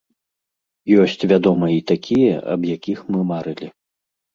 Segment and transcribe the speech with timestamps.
[1.03, 3.67] Ёсць вядома і такія, аб якіх мы марылі.